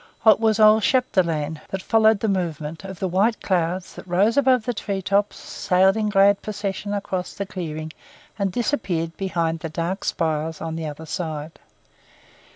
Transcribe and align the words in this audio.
Or 0.25 0.31
it 0.31 0.39
was 0.39 0.59
old 0.59 0.81
Chapdelaine 0.81 1.61
who 1.69 1.77
followed 1.77 2.21
the 2.21 2.27
movement 2.27 2.83
of 2.83 2.97
the 2.97 3.07
white 3.07 3.39
clouds 3.41 3.93
that 3.93 4.07
rose 4.07 4.35
above 4.35 4.65
the 4.65 4.73
tree 4.73 4.99
tops, 5.03 5.37
sailed 5.37 5.95
in 5.95 6.09
glad 6.09 6.41
procession 6.41 6.91
across 6.95 7.35
the 7.35 7.45
clearing, 7.45 7.93
and 8.39 8.51
disappeared 8.51 9.15
behind 9.15 9.59
the 9.59 9.69
dark 9.69 10.03
spires 10.03 10.59
on 10.59 10.75
the 10.75 10.87
other 10.87 11.05
side. 11.05 11.59